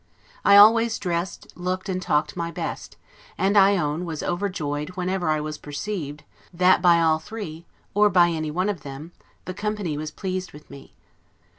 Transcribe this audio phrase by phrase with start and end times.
[0.43, 2.97] I always dressed, looked, and talked my best;
[3.37, 8.49] and, I own, was overjoyed whenever I perceived, that by all three, or by any
[8.49, 9.11] one of them,
[9.45, 10.95] the company was pleased with me.